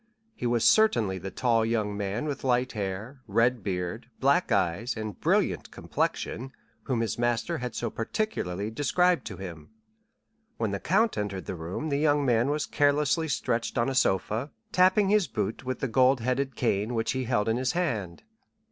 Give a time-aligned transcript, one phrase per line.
[0.33, 5.19] He was certainly the tall young man with light hair, red beard, black eyes, and
[5.21, 6.53] brilliant complexion,
[6.85, 9.69] whom his master had so particularly described to him.
[10.57, 14.49] When the count entered the room the young man was carelessly stretched on a sofa,
[14.71, 18.23] tapping his boot with the gold headed cane which he held in his hand.